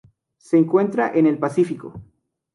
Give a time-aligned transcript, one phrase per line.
[0.39, 2.01] Se encuentra en el Pacífico.